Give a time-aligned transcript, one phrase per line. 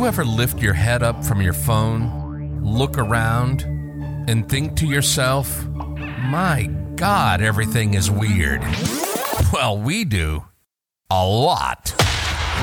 [0.00, 3.64] you ever lift your head up from your phone, look around,
[4.30, 8.62] and think to yourself, my God, everything is weird?
[9.52, 10.46] Well, we do.
[11.10, 11.94] A lot.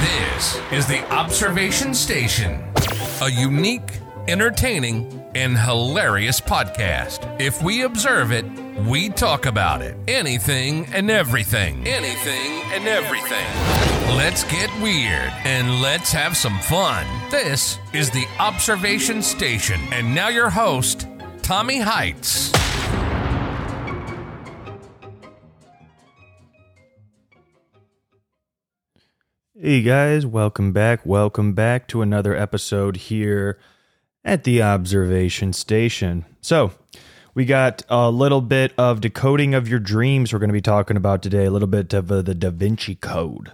[0.02, 2.60] This is the Observation Station,
[3.22, 7.40] a unique, entertaining, and hilarious podcast.
[7.40, 8.46] If we observe it,
[8.88, 9.96] we talk about it.
[10.08, 11.86] Anything and everything.
[11.86, 13.87] Anything and everything.
[14.16, 17.06] Let's get weird and let's have some fun.
[17.30, 19.82] This is the Observation Station.
[19.92, 21.06] And now your host,
[21.42, 22.54] Tommy Heights.
[29.54, 31.06] Hey guys, welcome back.
[31.06, 33.60] Welcome back to another episode here
[34.24, 36.26] at the Observation Station.
[36.40, 36.72] So,
[37.34, 40.96] we got a little bit of decoding of your dreams we're going to be talking
[40.96, 43.52] about today, a little bit of uh, the Da Vinci Code.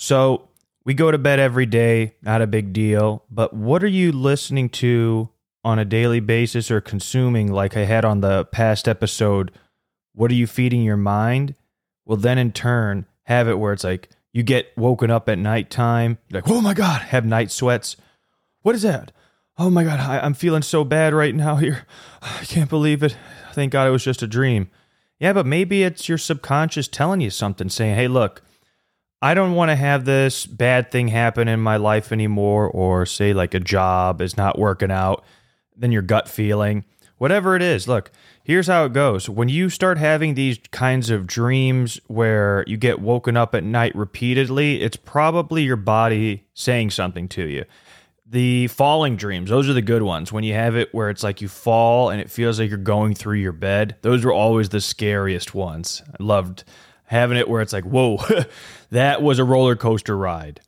[0.00, 0.48] So,
[0.86, 4.70] we go to bed every day, not a big deal, but what are you listening
[4.70, 5.28] to
[5.62, 9.52] on a daily basis or consuming like I had on the past episode?
[10.14, 11.54] What are you feeding your mind?
[12.06, 16.16] Will then in turn have it where it's like you get woken up at nighttime,
[16.30, 17.98] you're like, oh my God, have night sweats.
[18.62, 19.12] What is that?
[19.58, 21.84] Oh my God, I, I'm feeling so bad right now here.
[22.22, 23.14] I can't believe it.
[23.52, 24.70] Thank God it was just a dream.
[25.18, 28.40] Yeah, but maybe it's your subconscious telling you something, saying, hey, look,
[29.22, 33.32] I don't want to have this bad thing happen in my life anymore, or say
[33.34, 35.24] like a job is not working out,
[35.76, 36.84] then your gut feeling,
[37.18, 37.86] whatever it is.
[37.86, 38.10] Look,
[38.42, 39.28] here's how it goes.
[39.28, 43.94] When you start having these kinds of dreams where you get woken up at night
[43.94, 47.66] repeatedly, it's probably your body saying something to you.
[48.26, 50.32] The falling dreams, those are the good ones.
[50.32, 53.14] When you have it where it's like you fall and it feels like you're going
[53.14, 56.00] through your bed, those are always the scariest ones.
[56.08, 56.64] I loved
[57.10, 58.18] having it where it's like, whoa,
[58.90, 60.60] that was a roller coaster ride.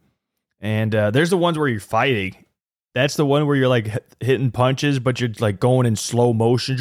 [0.60, 2.34] And uh, there's the ones where you're fighting.
[2.96, 6.74] That's the one where you're like hitting punches, but you're like going in slow motion.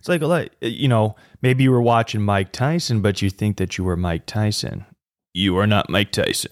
[0.00, 3.78] It's like, like you know, maybe you were watching Mike Tyson, but you think that
[3.78, 4.86] you were Mike Tyson.
[5.32, 6.50] You are not Mike Tyson.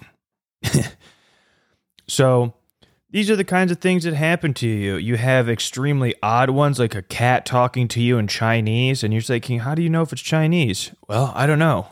[2.08, 2.54] so
[3.10, 4.96] these are the kinds of things that happen to you.
[4.96, 9.22] You have extremely odd ones, like a cat talking to you in Chinese, and you're
[9.22, 10.92] thinking, how do you know if it's Chinese?
[11.08, 11.88] Well, I don't know.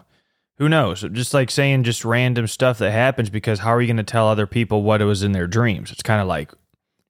[0.58, 1.04] Who knows?
[1.12, 4.28] Just like saying just random stuff that happens because how are you going to tell
[4.28, 5.90] other people what it was in their dreams?
[5.92, 6.50] It's kind of like,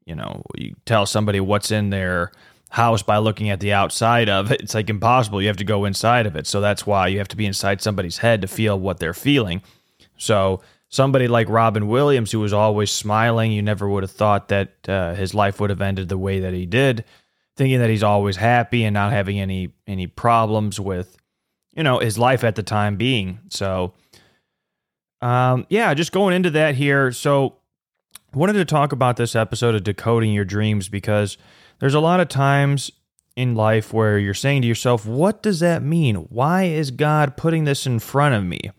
[0.04, 2.32] you know, you tell somebody what's in their
[2.70, 4.60] house by looking at the outside of it.
[4.60, 5.40] It's like impossible.
[5.40, 6.46] You have to go inside of it.
[6.46, 9.62] So that's why you have to be inside somebody's head to feel what they're feeling.
[10.16, 10.60] So
[10.96, 15.14] somebody like Robin Williams, who was always smiling, you never would have thought that uh,
[15.14, 17.04] his life would have ended the way that he did,
[17.56, 21.18] thinking that he's always happy and not having any any problems with,
[21.74, 23.38] you know, his life at the time being.
[23.50, 23.92] So,
[25.20, 27.12] um, yeah, just going into that here.
[27.12, 27.56] So,
[28.34, 31.36] I wanted to talk about this episode of decoding your dreams because
[31.78, 32.90] there's a lot of times
[33.36, 36.16] in life where you're saying to yourself, "What does that mean?
[36.30, 38.70] Why is God putting this in front of me?"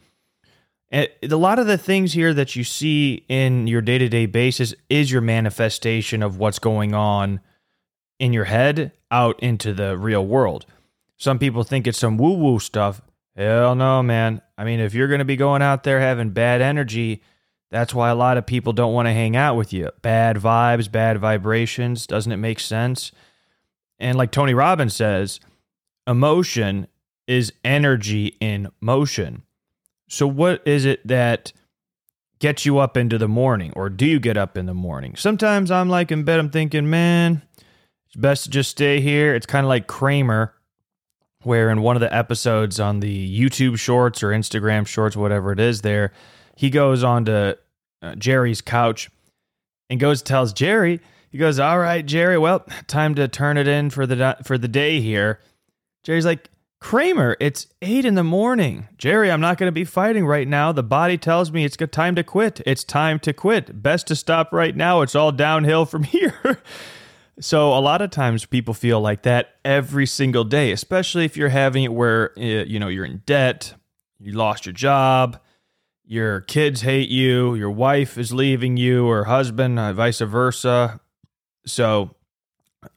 [0.89, 4.25] And a lot of the things here that you see in your day to day
[4.25, 7.41] basis is your manifestation of what's going on
[8.19, 10.65] in your head out into the real world.
[11.17, 13.01] Some people think it's some woo woo stuff.
[13.35, 14.41] Hell no, man.
[14.57, 17.21] I mean, if you're going to be going out there having bad energy,
[17.69, 19.89] that's why a lot of people don't want to hang out with you.
[20.01, 22.07] Bad vibes, bad vibrations.
[22.07, 23.11] Doesn't it make sense?
[23.99, 25.39] And like Tony Robbins says,
[26.07, 26.87] emotion
[27.27, 29.43] is energy in motion.
[30.07, 31.51] So, what is it that
[32.39, 35.15] gets you up into the morning, or do you get up in the morning?
[35.15, 37.41] Sometimes I'm like in bed, I'm thinking, man,
[38.05, 39.35] it's best to just stay here.
[39.35, 40.53] It's kind of like Kramer,
[41.43, 45.59] where in one of the episodes on the YouTube shorts or Instagram shorts, whatever it
[45.59, 46.13] is, there,
[46.55, 47.57] he goes on to
[48.01, 49.09] uh, Jerry's couch
[49.89, 53.89] and goes tells Jerry, he goes, "All right, Jerry, well, time to turn it in
[53.89, 55.39] for the for the day here."
[56.03, 56.49] Jerry's like,
[56.87, 58.87] Kramer, it's eight in the morning.
[58.97, 60.71] Jerry, I'm not going to be fighting right now.
[60.71, 62.61] The body tells me it's time to quit.
[62.65, 63.83] It's time to quit.
[63.83, 65.01] Best to stop right now.
[65.01, 66.61] It's all downhill from here.
[67.41, 71.49] so, a lot of times people feel like that every single day, especially if you're
[71.49, 73.73] having it where, eh, you know, you're in debt,
[74.17, 75.41] you lost your job,
[76.05, 81.01] your kids hate you, your wife is leaving you, or husband, uh, vice versa.
[81.65, 82.15] So,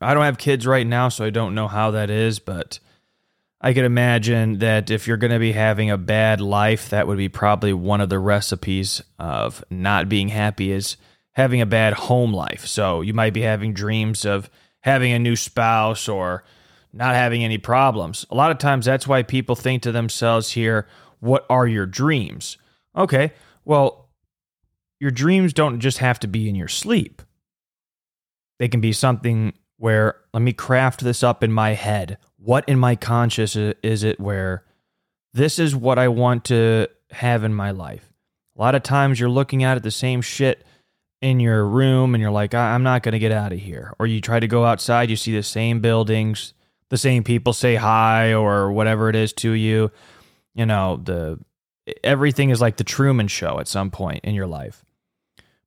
[0.00, 2.78] I don't have kids right now, so I don't know how that is, but
[3.60, 7.18] I could imagine that if you're going to be having a bad life, that would
[7.18, 10.96] be probably one of the recipes of not being happy is
[11.32, 12.66] having a bad home life.
[12.66, 14.48] So you might be having dreams of
[14.80, 16.42] having a new spouse or
[16.92, 18.24] not having any problems.
[18.30, 20.88] A lot of times that's why people think to themselves here,
[21.20, 22.56] what are your dreams?
[22.96, 23.32] Okay,
[23.64, 24.08] well,
[24.98, 27.22] your dreams don't just have to be in your sleep.
[28.58, 32.18] They can be something where let me craft this up in my head.
[32.42, 34.64] What in my conscious is it where
[35.34, 38.12] this is what I want to have in my life?
[38.56, 40.64] A lot of times you're looking at it the same shit
[41.20, 43.94] in your room and you're like, I'm not going to get out of here.
[43.98, 46.54] Or you try to go outside, you see the same buildings,
[46.88, 49.90] the same people say hi or whatever it is to you.
[50.54, 51.38] You know, the
[52.02, 54.84] everything is like the Truman show at some point in your life.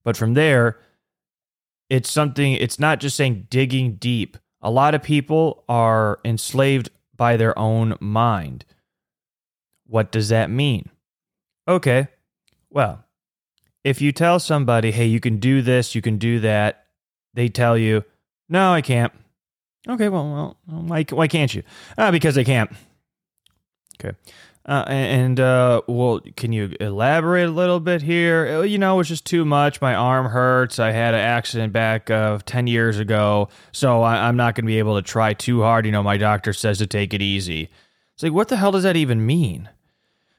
[0.03, 0.79] But from there,
[1.89, 4.37] it's something, it's not just saying digging deep.
[4.63, 8.65] A lot of people are enslaved by their own mind.
[9.85, 10.89] What does that mean?
[11.67, 12.07] Okay,
[12.69, 13.05] well,
[13.83, 16.85] if you tell somebody, hey, you can do this, you can do that,
[17.33, 18.03] they tell you,
[18.49, 19.13] no, I can't.
[19.87, 21.63] Okay, well, well why, why can't you?
[21.97, 22.71] Uh, because I can't.
[23.99, 24.17] Okay.
[24.65, 28.47] Uh, and uh, well, can you elaborate a little bit here?
[28.47, 29.81] Uh, you know, it's just too much.
[29.81, 30.79] My arm hurts.
[30.79, 34.63] I had an accident back of uh, ten years ago, so I, I'm not going
[34.63, 35.85] to be able to try too hard.
[35.85, 37.69] You know, my doctor says to take it easy.
[38.13, 39.69] It's like, what the hell does that even mean?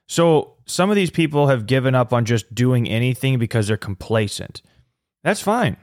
[0.07, 4.63] So some of these people have given up on just doing anything because they're complacent.
[5.23, 5.77] That's fine.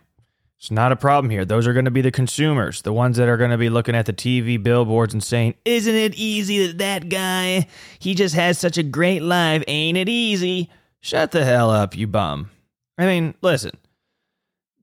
[0.61, 1.43] It's not a problem here.
[1.43, 3.95] Those are going to be the consumers, the ones that are going to be looking
[3.95, 7.65] at the TV billboards and saying, Isn't it easy that that guy,
[7.97, 9.63] he just has such a great life?
[9.67, 10.69] Ain't it easy?
[10.99, 12.51] Shut the hell up, you bum.
[12.95, 13.71] I mean, listen.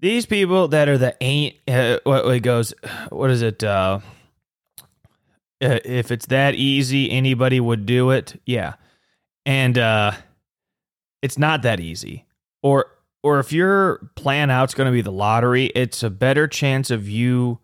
[0.01, 2.75] These people that are the ain't, uh, what it goes,
[3.11, 3.63] what is it?
[3.63, 4.01] Uh,
[5.63, 8.41] uh, if it's that easy, anybody would do it.
[8.47, 8.75] Yeah.
[9.47, 10.11] And uh,
[11.23, 12.25] it's not that easy.
[12.65, 12.98] Or
[13.29, 17.07] or if your plan out's going to be the lottery, it's a better chance of
[17.09, 17.59] you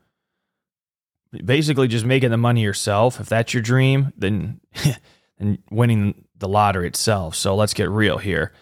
[1.43, 3.19] basically just making the money yourself.
[3.19, 4.61] If that's your dream, then
[5.38, 7.34] and winning the lottery itself.
[7.34, 8.52] So let's get real here.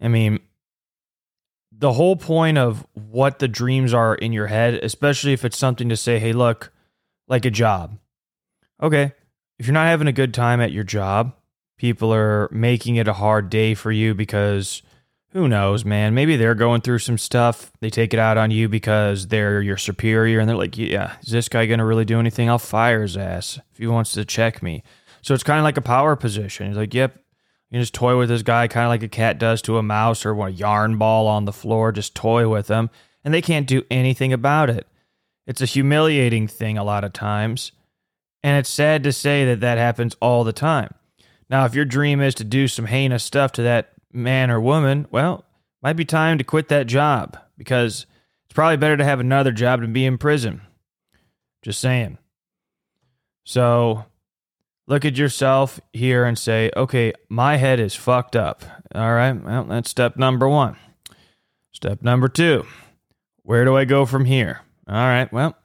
[0.00, 0.38] I mean,
[1.72, 5.88] the whole point of what the dreams are in your head, especially if it's something
[5.88, 6.72] to say, hey, look,
[7.26, 7.98] like a job.
[8.80, 9.12] Okay.
[9.58, 11.34] If you're not having a good time at your job,
[11.76, 14.82] people are making it a hard day for you because
[15.34, 16.14] who knows, man?
[16.14, 17.72] Maybe they're going through some stuff.
[17.80, 21.32] They take it out on you because they're your superior and they're like, yeah, is
[21.32, 22.48] this guy going to really do anything?
[22.48, 24.84] I'll fire his ass if he wants to check me.
[25.22, 26.68] So it's kind of like a power position.
[26.68, 27.18] He's like, yep,
[27.70, 30.24] you just toy with this guy kind of like a cat does to a mouse
[30.24, 31.90] or a yarn ball on the floor.
[31.90, 32.88] Just toy with them.
[33.24, 34.86] And they can't do anything about it.
[35.48, 37.72] It's a humiliating thing a lot of times.
[38.44, 40.94] And it's sad to say that that happens all the time.
[41.50, 45.06] Now, if your dream is to do some heinous stuff to that man or woman,
[45.10, 45.44] well,
[45.82, 48.06] might be time to quit that job because
[48.46, 50.62] it's probably better to have another job than be in prison.
[51.62, 52.18] Just saying.
[53.44, 54.04] So
[54.86, 58.62] look at yourself here and say, okay, my head is fucked up.
[58.94, 59.32] All right.
[59.32, 60.76] Well, that's step number one.
[61.72, 62.64] Step number two,
[63.42, 64.60] where do I go from here?
[64.88, 65.30] All right.
[65.32, 65.56] Well,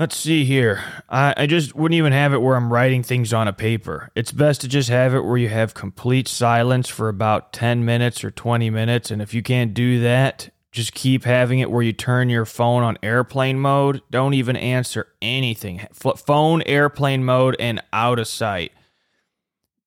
[0.00, 0.82] Let's see here.
[1.10, 4.10] I, I just wouldn't even have it where I'm writing things on a paper.
[4.14, 8.24] It's best to just have it where you have complete silence for about 10 minutes
[8.24, 9.10] or 20 minutes.
[9.10, 12.82] And if you can't do that, just keep having it where you turn your phone
[12.82, 14.00] on airplane mode.
[14.10, 15.86] Don't even answer anything.
[15.92, 18.72] phone airplane mode and out of sight.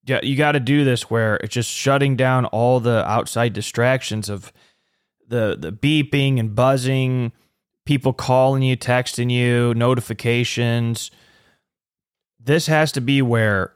[0.06, 4.30] Yeah, you got to do this where it's just shutting down all the outside distractions
[4.30, 4.54] of
[5.28, 7.32] the the beeping and buzzing
[7.86, 11.12] people calling you, texting you, notifications.
[12.40, 13.74] This has to be where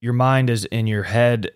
[0.00, 1.50] your mind is in your head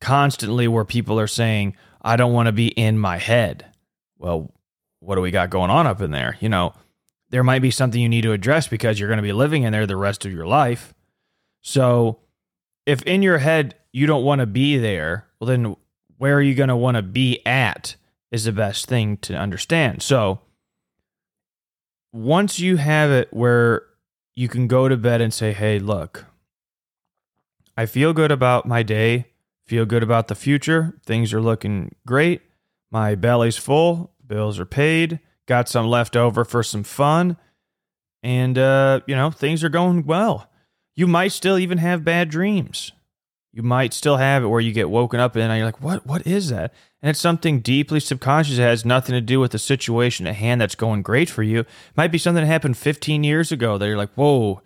[0.00, 3.66] constantly, where people are saying, I don't want to be in my head.
[4.18, 4.52] Well,
[5.00, 6.36] what do we got going on up in there?
[6.40, 6.74] You know,
[7.30, 9.72] there might be something you need to address because you're going to be living in
[9.72, 10.94] there the rest of your life.
[11.62, 12.20] So,
[12.86, 15.76] if in your head you don't want to be there, well, then
[16.18, 17.96] where are you going to want to be at
[18.30, 20.02] is the best thing to understand.
[20.02, 20.40] So,
[22.14, 23.82] once you have it where
[24.36, 26.26] you can go to bed and say, hey, look,
[27.76, 29.32] I feel good about my day,
[29.66, 32.42] feel good about the future, things are looking great,
[32.92, 37.36] my belly's full, bills are paid, got some left over for some fun,
[38.22, 40.48] and, uh, you know, things are going well.
[40.94, 42.92] You might still even have bad dreams.
[43.54, 46.26] You might still have it where you get woken up and you're like, what, what
[46.26, 46.74] is that?
[47.04, 50.58] and it's something deeply subconscious that has nothing to do with the situation at hand
[50.58, 51.60] that's going great for you.
[51.60, 51.66] It
[51.98, 54.62] might be something that happened 15 years ago that you're like, whoa,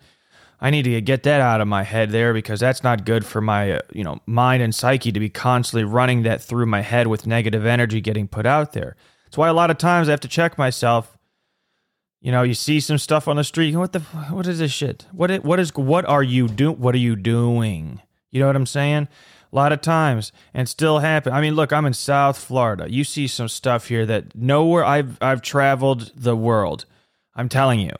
[0.61, 3.41] I need to get that out of my head there because that's not good for
[3.41, 7.07] my uh, you know mind and psyche to be constantly running that through my head
[7.07, 8.95] with negative energy getting put out there.
[9.25, 11.17] That's why a lot of times I have to check myself.
[12.21, 13.75] You know, you see some stuff on the street.
[13.75, 15.05] What the what is this shit?
[15.11, 16.79] What what is what are you doing?
[16.79, 18.01] What are you doing?
[18.31, 19.07] You know what I'm saying?
[19.51, 21.33] a lot of times and still happen.
[21.33, 22.85] I mean, look, I'm in South Florida.
[22.89, 26.85] You see some stuff here that nowhere I've I've traveled the world.
[27.35, 27.95] I'm telling you.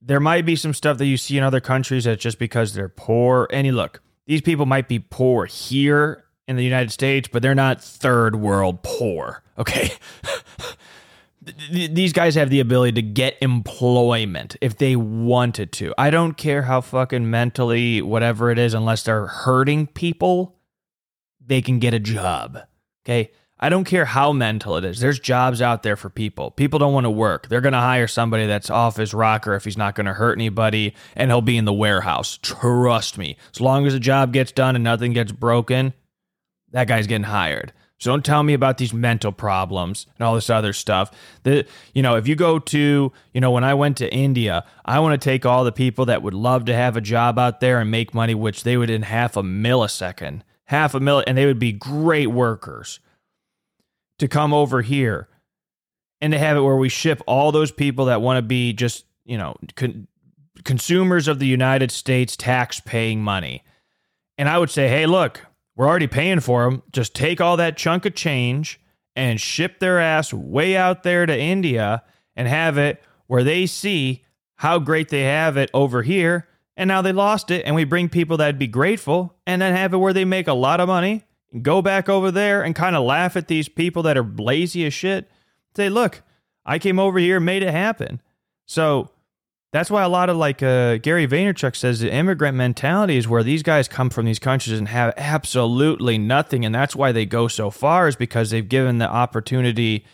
[0.00, 2.88] There might be some stuff that you see in other countries that just because they're
[2.88, 3.46] poor.
[3.52, 7.54] And you look, these people might be poor here in the United States, but they're
[7.54, 9.42] not third world poor.
[9.58, 9.92] Okay.
[11.70, 15.94] These guys have the ability to get employment if they wanted to.
[15.98, 20.56] I don't care how fucking mentally, whatever it is, unless they're hurting people,
[21.44, 22.58] they can get a job.
[23.04, 23.30] Okay.
[23.60, 25.00] I don't care how mental it is.
[25.00, 26.52] There's jobs out there for people.
[26.52, 27.48] People don't want to work.
[27.48, 30.38] They're going to hire somebody that's off his rocker if he's not going to hurt
[30.38, 32.38] anybody and he'll be in the warehouse.
[32.40, 33.36] Trust me.
[33.52, 35.92] As long as the job gets done and nothing gets broken,
[36.70, 37.72] that guy's getting hired.
[37.98, 41.10] So don't tell me about these mental problems and all this other stuff.
[41.42, 45.00] That you know, if you go to, you know, when I went to India, I
[45.00, 47.80] want to take all the people that would love to have a job out there
[47.80, 51.46] and make money, which they would in half a millisecond, half a milli, and they
[51.46, 53.00] would be great workers
[54.20, 55.28] to come over here
[56.20, 59.04] and to have it where we ship all those people that want to be just,
[59.24, 60.06] you know, con-
[60.64, 63.62] consumers of the United States tax paying money.
[64.36, 65.46] And I would say, hey, look,
[65.78, 66.82] we're already paying for them.
[66.92, 68.80] Just take all that chunk of change
[69.14, 72.02] and ship their ass way out there to India
[72.34, 74.24] and have it where they see
[74.56, 76.48] how great they have it over here.
[76.76, 77.64] And now they lost it.
[77.64, 80.52] And we bring people that'd be grateful and then have it where they make a
[80.52, 84.02] lot of money and go back over there and kind of laugh at these people
[84.02, 85.30] that are lazy as shit.
[85.76, 86.22] Say, look,
[86.66, 88.20] I came over here, made it happen.
[88.66, 89.10] So
[89.70, 93.42] that's why a lot of like uh, Gary Vaynerchuk says the immigrant mentality is where
[93.42, 97.48] these guys come from these countries and have absolutely nothing, and that's why they go
[97.48, 100.06] so far is because they've given the opportunity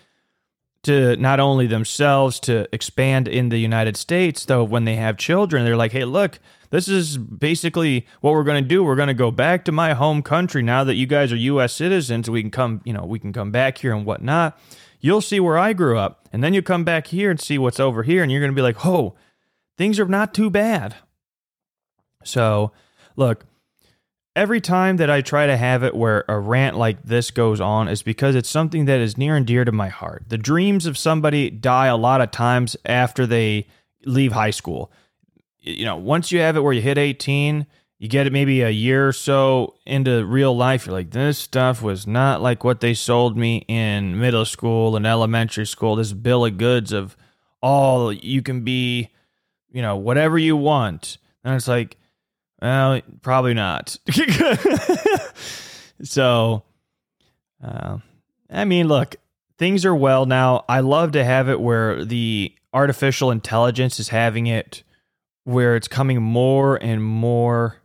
[0.83, 5.65] to not only themselves to expand in the United States, though when they have children,
[5.65, 6.39] they're like, hey, look,
[6.71, 8.85] this is basically what we're going to do.
[8.85, 11.73] We're going to go back to my home country now that you guys are U.S.
[11.73, 12.29] citizens.
[12.29, 14.59] We can come, you know, we can come back here and whatnot.
[15.01, 17.81] You'll see where I grew up, and then you come back here and see what's
[17.81, 19.15] over here, and you're going to be like, oh,
[19.77, 20.97] things are not too bad.
[22.23, 22.73] So,
[23.17, 23.45] look,
[24.35, 27.89] every time that I try to have it where a rant like this goes on
[27.89, 30.25] is because it's something that is near and dear to my heart.
[30.29, 33.67] The dreams of somebody die a lot of times after they
[34.05, 34.91] leave high school
[35.65, 37.67] you know, once you have it where you hit 18,
[37.99, 41.81] you get it maybe a year or so into real life, you're like, this stuff
[41.81, 45.97] was not like what they sold me in middle school and elementary school.
[45.97, 47.17] This bill of goods of
[47.63, 49.09] all you can be,
[49.75, 51.19] you know, whatever you want.
[51.43, 51.99] And it's like,
[52.63, 53.99] well, probably not.
[56.03, 56.63] so,
[57.63, 57.99] uh,
[58.49, 59.17] I mean, look,
[59.59, 60.65] things are well now.
[60.69, 64.85] I love to have it where the artificial intelligence is having it
[65.43, 67.77] where it's coming more and more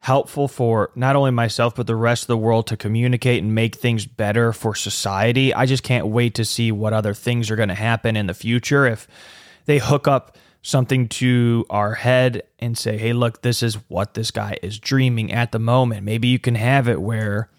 [0.00, 3.74] helpful for not only myself but the rest of the world to communicate and make
[3.74, 5.52] things better for society.
[5.52, 8.34] I just can't wait to see what other things are going to happen in the
[8.34, 9.08] future if
[9.64, 10.36] they hook up
[10.68, 15.32] something to our head and say, "Hey, look, this is what this guy is dreaming
[15.32, 17.50] at the moment." Maybe you can have it where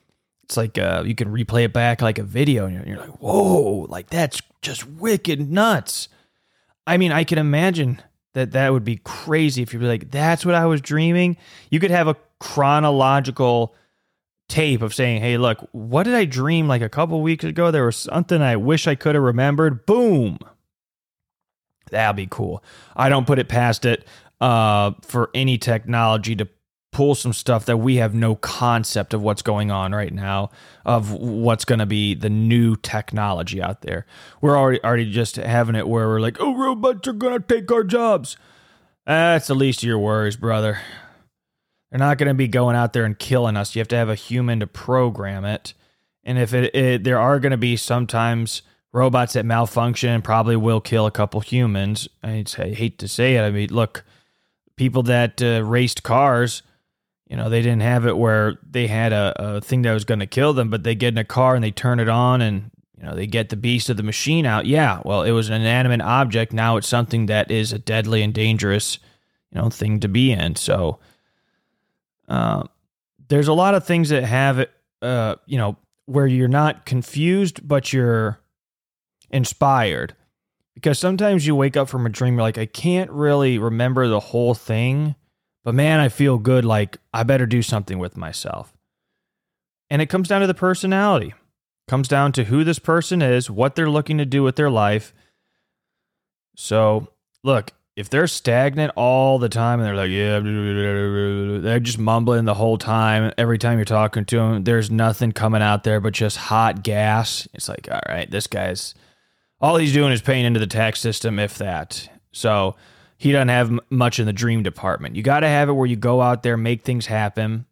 [0.44, 3.22] it's like uh, you can replay it back like a video and you're, you're like,
[3.22, 6.10] "Whoa, like that's just wicked nuts."
[6.86, 8.01] I mean, I can imagine
[8.34, 11.38] that that would be crazy if you'd be like, that's what I was dreaming.
[11.70, 13.75] You could have a chronological
[14.48, 17.72] tape of saying, hey, look, what did I dream like a couple weeks ago?
[17.72, 19.86] There was something I wish I could have remembered.
[19.86, 20.39] Boom.
[21.89, 22.63] That'd be cool.
[22.96, 24.05] I don't put it past it
[24.41, 26.48] uh, for any technology to
[26.91, 30.50] pull some stuff that we have no concept of what's going on right now
[30.86, 34.05] of what's going to be the new technology out there.
[34.41, 37.72] We're already already just having it where we're like oh robots are going to take
[37.72, 38.38] our jobs.
[39.05, 40.79] That's the least of your worries brother.
[41.91, 43.75] They're not going to be going out there and killing us.
[43.75, 45.74] You have to have a human to program it.
[46.24, 50.81] And if it, it there are going to be sometimes robots that malfunction probably will
[50.81, 54.03] kill a couple humans i hate to say it i mean look
[54.75, 56.63] people that uh, raced cars
[57.29, 60.19] you know, they didn't have it where they had a, a thing that was going
[60.19, 62.72] to kill them, but they get in a car and they turn it on and,
[62.98, 64.65] you know, they get the beast of the machine out.
[64.65, 66.51] Yeah, well, it was an inanimate object.
[66.51, 68.98] Now it's something that is a deadly and dangerous,
[69.51, 70.55] you know, thing to be in.
[70.55, 71.00] So,
[72.27, 72.63] uh,
[73.27, 74.72] there's a lot of things that have it,
[75.03, 75.77] uh, you know,
[76.08, 78.39] where you're not confused, but you're
[79.31, 80.15] inspired.
[80.75, 84.19] Because sometimes you wake up from a dream, you're like, I can't really remember the
[84.19, 85.15] whole thing
[85.63, 88.74] but man, I feel good like I better do something with myself.
[89.89, 91.33] And it comes down to the personality.
[91.88, 95.13] comes down to who this person is, what they're looking to do with their life.
[96.55, 97.07] So,
[97.43, 100.39] look, if they're stagnant all the time and they're like, yeah,
[101.62, 103.33] they're just mumbling the whole time.
[103.38, 107.48] Every time you're talking to them, there's nothing coming out there but just hot gas.
[107.53, 108.93] It's like, all right, this guy's
[109.62, 112.10] all he's doing is paying into the tax system, if that.
[112.32, 112.75] So
[113.18, 115.16] he doesn't have much in the dream department.
[115.16, 117.66] You got to have it where you go out there, make things happen,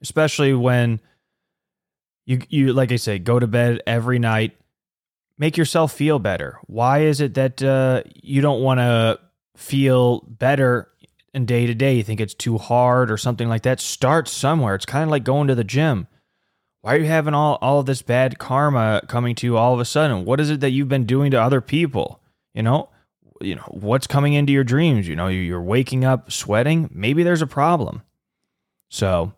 [0.00, 1.00] especially when
[2.24, 4.56] you you like I say, go to bed every night
[5.42, 6.58] make yourself feel better.
[6.66, 9.18] Why is it that uh, you don't want to
[9.56, 10.88] feel better
[11.34, 11.96] in day to day?
[11.96, 13.80] You think it's too hard or something like that?
[13.80, 14.76] Start somewhere.
[14.76, 16.06] It's kind of like going to the gym.
[16.82, 19.78] Why are you having all, all of this bad karma coming to you all of
[19.78, 20.24] a sudden?
[20.24, 22.20] What is it that you've been doing to other people?
[22.54, 22.90] You know,
[23.40, 25.06] you know what's coming into your dreams.
[25.06, 26.90] You know, you're waking up sweating.
[26.92, 28.02] Maybe there's a problem.
[28.88, 29.32] So,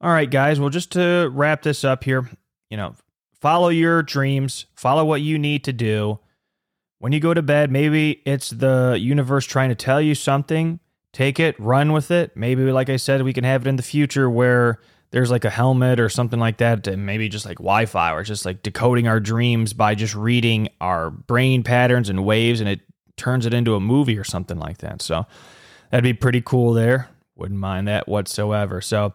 [0.00, 0.58] all right, guys.
[0.58, 2.28] Well, just to wrap this up here,
[2.68, 2.96] you know,
[3.40, 6.18] follow your dreams, follow what you need to do.
[6.98, 10.80] When you go to bed, maybe it's the universe trying to tell you something.
[11.12, 12.36] Take it, run with it.
[12.36, 14.80] Maybe, like I said, we can have it in the future where
[15.14, 18.24] there's like a helmet or something like that, and maybe just like Wi Fi or
[18.24, 22.80] just like decoding our dreams by just reading our brain patterns and waves, and it
[23.16, 25.00] turns it into a movie or something like that.
[25.00, 25.24] So
[25.92, 27.10] that'd be pretty cool there.
[27.36, 28.80] Wouldn't mind that whatsoever.
[28.80, 29.14] So,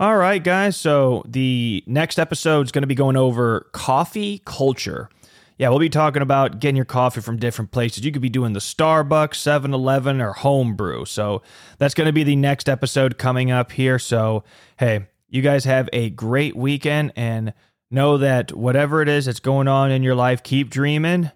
[0.00, 0.78] all right, guys.
[0.78, 5.10] So the next episode is going to be going over coffee culture.
[5.58, 8.02] Yeah, we'll be talking about getting your coffee from different places.
[8.02, 11.04] You could be doing the Starbucks, 7 Eleven, or homebrew.
[11.04, 11.42] So
[11.76, 13.98] that's going to be the next episode coming up here.
[13.98, 14.42] So,
[14.78, 17.52] hey, you guys have a great weekend and
[17.90, 21.30] know that whatever it is that's going on in your life, keep dreaming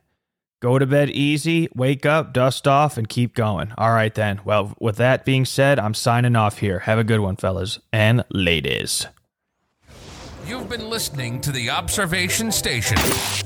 [0.61, 3.73] Go to bed easy, wake up, dust off, and keep going.
[3.79, 4.41] All right, then.
[4.45, 6.81] Well, with that being said, I'm signing off here.
[6.81, 9.07] Have a good one, fellas and ladies.
[10.45, 12.99] You've been listening to the Observation Station.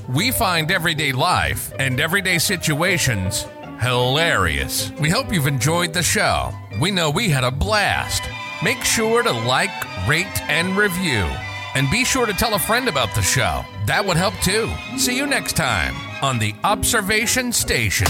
[0.09, 3.45] We find everyday life and everyday situations
[3.79, 4.91] hilarious.
[4.99, 6.51] We hope you've enjoyed the show.
[6.81, 8.23] We know we had a blast.
[8.63, 9.69] Make sure to like,
[10.07, 11.27] rate, and review.
[11.75, 13.65] And be sure to tell a friend about the show.
[13.85, 14.71] That would help too.
[14.97, 18.07] See you next time on the Observation Station.